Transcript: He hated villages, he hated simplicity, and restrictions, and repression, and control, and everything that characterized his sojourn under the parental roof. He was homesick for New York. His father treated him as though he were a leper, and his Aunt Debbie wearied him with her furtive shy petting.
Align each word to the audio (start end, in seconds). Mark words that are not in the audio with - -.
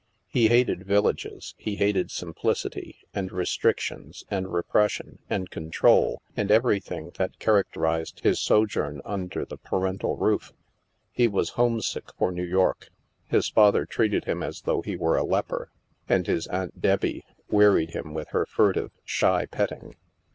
He 0.29 0.47
hated 0.47 0.83
villages, 0.87 1.53
he 1.59 1.75
hated 1.75 2.09
simplicity, 2.09 3.01
and 3.13 3.31
restrictions, 3.31 4.23
and 4.31 4.51
repression, 4.51 5.19
and 5.29 5.51
control, 5.51 6.23
and 6.35 6.49
everything 6.49 7.11
that 7.19 7.37
characterized 7.37 8.21
his 8.21 8.39
sojourn 8.39 9.03
under 9.05 9.45
the 9.45 9.57
parental 9.57 10.17
roof. 10.17 10.53
He 11.11 11.27
was 11.27 11.49
homesick 11.49 12.11
for 12.17 12.31
New 12.31 12.41
York. 12.43 12.89
His 13.27 13.49
father 13.49 13.85
treated 13.85 14.25
him 14.25 14.41
as 14.41 14.61
though 14.61 14.81
he 14.81 14.95
were 14.97 15.17
a 15.17 15.23
leper, 15.23 15.69
and 16.09 16.25
his 16.25 16.47
Aunt 16.47 16.81
Debbie 16.81 17.23
wearied 17.51 17.91
him 17.91 18.15
with 18.15 18.29
her 18.29 18.47
furtive 18.47 18.89
shy 19.05 19.45
petting. 19.45 19.97